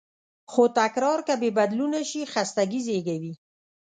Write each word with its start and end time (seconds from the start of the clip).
خو 0.51 0.63
تکرار 0.79 1.19
که 1.27 1.33
بېبدلونه 1.41 1.99
شي، 2.09 2.21
خستګي 2.31 2.79
زېږوي. 2.87 3.33